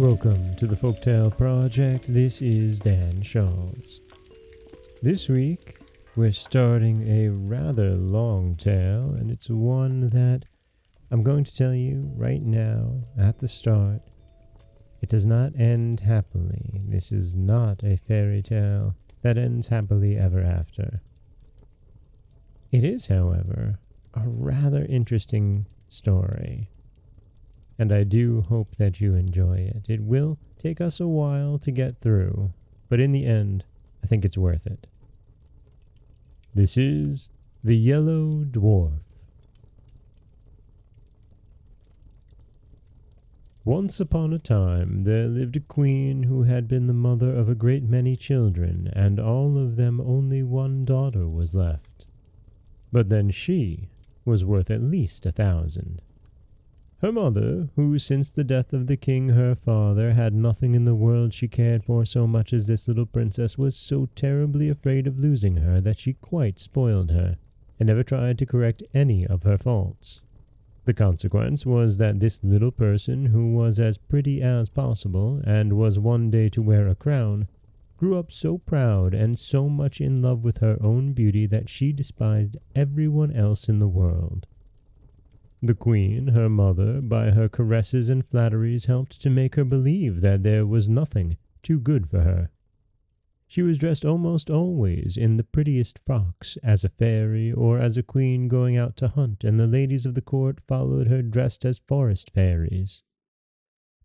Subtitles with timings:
[0.00, 2.06] Welcome to the Folktale Project.
[2.08, 3.98] This is Dan Scholz.
[5.02, 5.76] This week,
[6.16, 10.46] we're starting a rather long tale, and it's one that
[11.10, 14.00] I'm going to tell you right now at the start.
[15.02, 16.80] It does not end happily.
[16.88, 21.02] This is not a fairy tale that ends happily ever after.
[22.72, 23.78] It is, however,
[24.14, 26.70] a rather interesting story
[27.80, 29.86] and I do hope that you enjoy it.
[29.88, 32.52] It will take us a while to get through,
[32.90, 33.64] but in the end,
[34.04, 34.86] I think it's worth it.
[36.54, 37.30] This is
[37.64, 39.00] The Yellow Dwarf.
[43.64, 47.54] Once upon a time there lived a queen who had been the mother of a
[47.54, 52.04] great many children, and all of them only one daughter was left.
[52.92, 53.88] But then she
[54.26, 56.02] was worth at least a thousand.
[57.02, 60.94] Her mother, who since the death of the king her father had nothing in the
[60.94, 65.18] world she cared for so much as this little princess, was so terribly afraid of
[65.18, 67.38] losing her that she quite spoiled her,
[67.78, 70.20] and never tried to correct any of her faults.
[70.84, 75.98] The consequence was that this little person, who was as pretty as possible, and was
[75.98, 77.48] one day to wear a crown,
[77.96, 81.94] grew up so proud and so much in love with her own beauty that she
[81.94, 84.46] despised everyone else in the world.
[85.62, 90.42] The queen, her mother, by her caresses and flatteries helped to make her believe that
[90.42, 92.50] there was nothing too good for her.
[93.46, 98.02] She was dressed almost always in the prettiest frocks, as a fairy or as a
[98.02, 101.80] queen going out to hunt, and the ladies of the court followed her dressed as
[101.80, 103.02] forest fairies.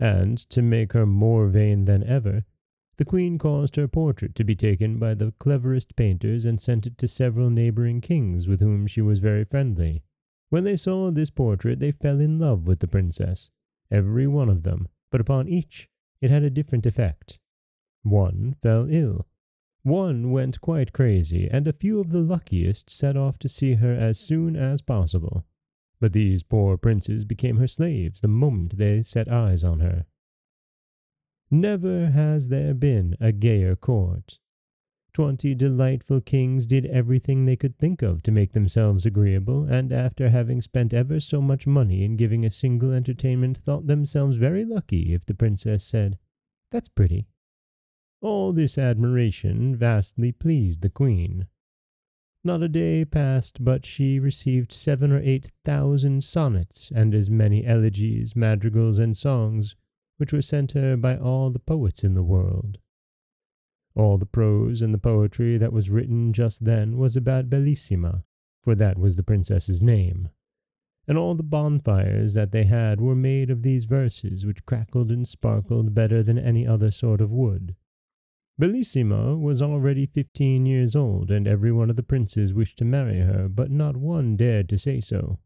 [0.00, 2.46] And, to make her more vain than ever,
[2.96, 6.98] the queen caused her portrait to be taken by the cleverest painters and sent it
[6.98, 10.02] to several neighboring kings with whom she was very friendly.
[10.50, 13.50] When they saw this portrait, they fell in love with the princess,
[13.90, 15.88] every one of them, but upon each
[16.20, 17.38] it had a different effect.
[18.02, 19.26] One fell ill,
[19.84, 23.92] one went quite crazy, and a few of the luckiest set off to see her
[23.92, 25.44] as soon as possible.
[26.00, 30.06] But these poor princes became her slaves the moment they set eyes on her.
[31.50, 34.38] Never has there been a gayer court,
[35.14, 40.28] Twenty delightful kings did everything they could think of to make themselves agreeable, and after
[40.28, 45.14] having spent ever so much money in giving a single entertainment, thought themselves very lucky
[45.14, 46.18] if the princess said,
[46.72, 47.28] That's pretty.
[48.22, 51.46] All this admiration vastly pleased the queen.
[52.42, 57.64] Not a day passed but she received seven or eight thousand sonnets and as many
[57.64, 59.76] elegies, madrigals, and songs,
[60.16, 62.80] which were sent her by all the poets in the world.
[63.96, 68.24] All the prose and the poetry that was written just then was about Bellissima,
[68.62, 70.30] for that was the princess's name.
[71.06, 75.28] And all the bonfires that they had were made of these verses, which crackled and
[75.28, 77.76] sparkled better than any other sort of wood.
[78.58, 83.18] Bellissima was already fifteen years old, and every one of the princes wished to marry
[83.18, 85.38] her, but not one dared to say so.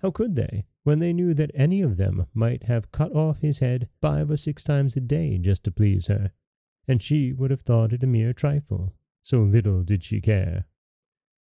[0.00, 3.58] How could they, when they knew that any of them might have cut off his
[3.58, 6.32] head five or six times a day just to please her,
[6.90, 8.92] and she would have thought it a mere trifle,
[9.22, 10.66] so little did she care.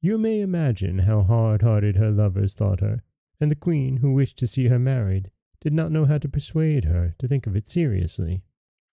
[0.00, 3.02] You may imagine how hard-hearted her lovers thought her,
[3.40, 6.84] and the queen, who wished to see her married, did not know how to persuade
[6.84, 8.44] her to think of it seriously.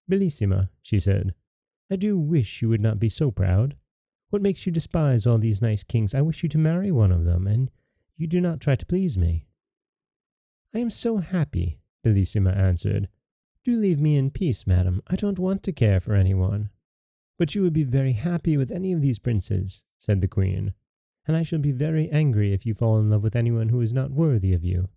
[0.10, 1.36] Bellissima, she said,
[1.92, 3.76] I do wish you would not be so proud.
[4.32, 6.16] What makes you despise all these nice kings?
[6.16, 7.70] I wish you to marry one of them, and
[8.18, 9.46] you do not try to please me.
[10.74, 13.08] I am so happy, Bellissima answered,
[13.78, 15.02] leave me in peace, madam.
[15.08, 16.70] I don't want to care for anyone.
[17.38, 20.74] But you would be very happy with any of these princes, said the queen,
[21.26, 23.94] and I shall be very angry if you fall in love with anyone who is
[23.94, 24.90] not worthy of you.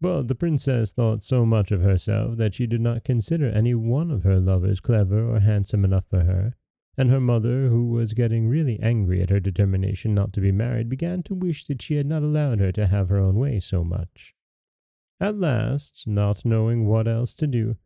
[0.00, 4.10] But the princess thought so much of herself that she did not consider any one
[4.10, 6.54] of her lovers clever or handsome enough for her,
[6.98, 10.88] and her mother, who was getting really angry at her determination not to be married,
[10.88, 13.82] began to wish that she had not allowed her to have her own way so
[13.82, 14.35] much.
[15.18, 17.76] At last, not knowing what else to do,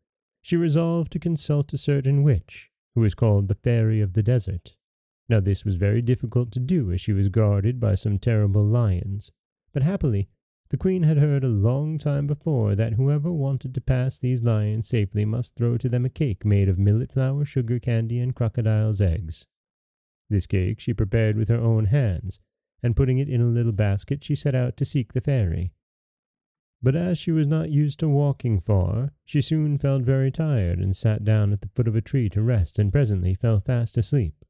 [0.42, 4.74] she resolved to consult a certain witch, who was called the Fairy of the Desert.
[5.28, 9.30] Now this was very difficult to do, as she was guarded by some terrible lions.
[9.72, 10.28] But happily,
[10.70, 14.88] the queen had heard a long time before that whoever wanted to pass these lions
[14.88, 19.00] safely must throw to them a cake made of millet flour, sugar candy, and crocodile's
[19.00, 19.46] eggs.
[20.28, 22.40] This cake she prepared with her own hands,
[22.82, 25.72] and putting it in a little basket, she set out to seek the fairy.
[26.82, 30.96] But as she was not used to walking far, she soon felt very tired and
[30.96, 34.44] sat down at the foot of a tree to rest and presently fell fast asleep.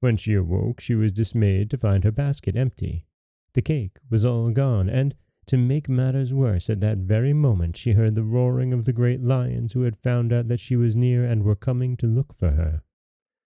[0.00, 3.06] When she awoke, she was dismayed to find her basket empty.
[3.52, 5.14] The cake was all gone, and
[5.46, 9.22] to make matters worse, at that very moment she heard the roaring of the great
[9.22, 12.52] lions who had found out that she was near and were coming to look for
[12.52, 12.82] her.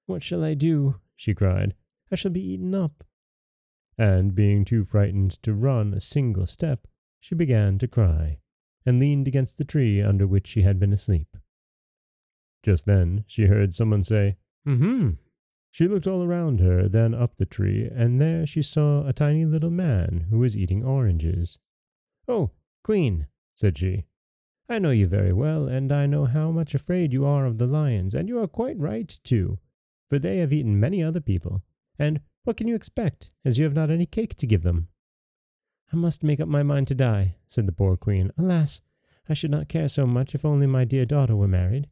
[0.07, 1.01] What shall I do?
[1.17, 1.75] she cried.
[2.13, 3.05] I shall be eaten up.
[3.99, 6.87] And being too frightened to run a single step,
[7.21, 8.39] she began to cry,
[8.87, 11.37] and leaned against the tree under which she had been asleep.
[12.63, 14.37] Just then she heard someone say,
[14.67, 15.11] Mm-hmm.
[15.71, 19.45] She looked all around her, then up the tree, and there she saw a tiny
[19.45, 21.59] little man who was eating oranges.
[22.27, 22.51] Oh,
[22.83, 24.05] Queen, said she,
[24.69, 27.67] I know you very well, and I know how much afraid you are of the
[27.67, 29.59] lions, and you are quite right, too,
[30.11, 31.63] for they have eaten many other people.
[31.99, 34.89] And what can you expect, as you have not any cake to give them?
[35.93, 38.31] I must make up my mind to die, said the poor queen.
[38.37, 38.81] Alas,
[39.29, 41.89] I should not care so much if only my dear daughter were married.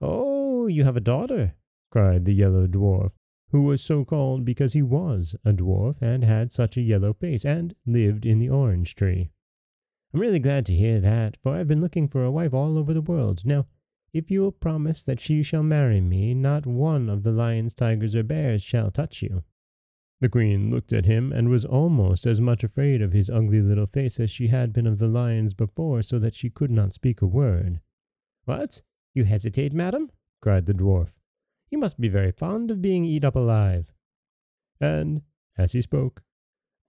[0.00, 1.54] Oh, you have a daughter,
[1.90, 3.12] cried the yellow dwarf,
[3.50, 7.44] who was so called because he was a dwarf and had such a yellow face
[7.44, 9.30] and lived in the orange tree.
[10.12, 12.92] I'm really glad to hear that, for I've been looking for a wife all over
[12.92, 13.42] the world.
[13.44, 13.66] Now,
[14.12, 18.16] if you will promise that she shall marry me, not one of the lions, tigers,
[18.16, 19.44] or bears shall touch you.
[20.20, 23.86] The queen looked at him and was almost as much afraid of his ugly little
[23.86, 27.22] face as she had been of the lions before, so that she could not speak
[27.22, 27.80] a word.
[28.44, 28.82] What?
[29.14, 30.10] You hesitate, madam?
[30.42, 31.12] cried the dwarf.
[31.70, 33.92] You must be very fond of being eat up alive.
[34.78, 35.22] And,
[35.56, 36.22] as he spoke,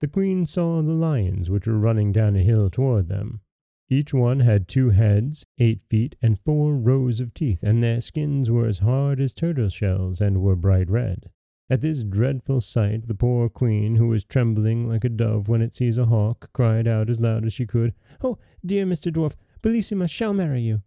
[0.00, 3.40] the queen saw the lions which were running down a hill toward them.
[3.88, 8.50] Each one had two heads, eight feet, and four rows of teeth, and their skins
[8.50, 11.30] were as hard as turtle shells and were bright red.
[11.72, 15.74] At this dreadful sight, the poor queen, who was trembling like a dove when it
[15.74, 19.10] sees a hawk, cried out as loud as she could, Oh, dear Mr.
[19.10, 20.82] Dwarf, Bellissima shall marry you.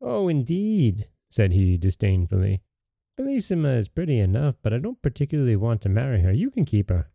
[0.00, 2.60] Oh, indeed, said he disdainfully.
[3.16, 6.32] Bellissima is pretty enough, but I don't particularly want to marry her.
[6.32, 7.08] You can keep her.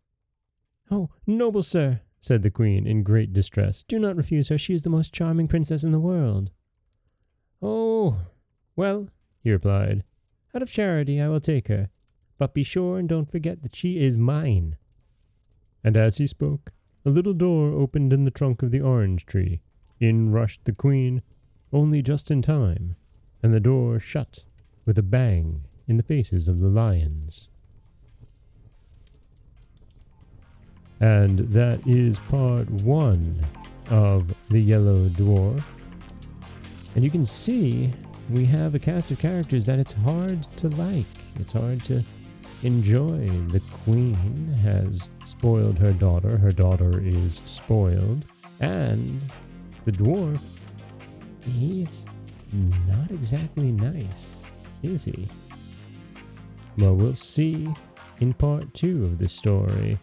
[0.90, 4.56] Oh, noble sir, said the queen in great distress, do not refuse her.
[4.56, 6.50] She is the most charming princess in the world.
[7.60, 8.16] Oh,
[8.74, 9.10] well,
[9.42, 10.02] he replied,
[10.54, 11.90] out of charity I will take her
[12.38, 14.76] but be sure and don't forget that she is mine.
[15.82, 16.72] And as he spoke,
[17.04, 19.60] a little door opened in the trunk of the orange tree.
[20.00, 21.22] In rushed the queen,
[21.72, 22.96] only just in time,
[23.42, 24.44] and the door shut
[24.84, 27.48] with a bang in the faces of the lions.
[31.00, 33.44] And that is part one
[33.90, 35.62] of The Yellow Dwarf.
[36.94, 37.92] And you can see
[38.30, 41.04] we have a cast of characters that it's hard to like.
[41.38, 42.02] It's hard to
[42.62, 43.28] enjoy.
[43.48, 46.36] The queen has spoiled her daughter.
[46.38, 48.24] Her daughter is spoiled.
[48.60, 49.20] And
[49.84, 50.40] the dwarf,
[51.42, 52.06] he's
[52.52, 54.28] not exactly nice,
[54.82, 55.28] is he?
[56.78, 57.68] Well, we'll see
[58.20, 59.98] in part two of this story.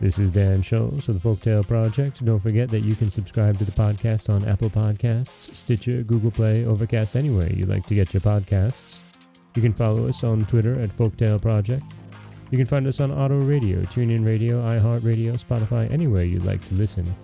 [0.00, 2.24] This is Dan Scholz for the Folktale Project.
[2.24, 6.64] Don't forget that you can subscribe to the podcast on Apple Podcasts, Stitcher, Google Play,
[6.64, 9.00] Overcast, anywhere you like to get your podcasts.
[9.54, 11.84] You can follow us on Twitter at Folktale Project.
[12.50, 16.74] You can find us on Otto Radio, TuneIn Radio, iHeartRadio, Spotify, anywhere you'd like to
[16.74, 17.14] listen.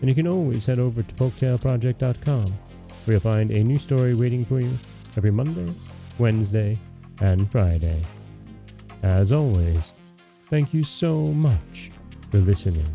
[0.00, 4.44] And you can always head over to folktaleproject.com, where you'll find a new story waiting
[4.44, 4.70] for you
[5.16, 5.72] every Monday,
[6.18, 6.76] Wednesday,
[7.20, 8.04] and Friday.
[9.02, 9.92] As always,
[10.50, 11.90] thank you so much
[12.30, 12.86] for listening.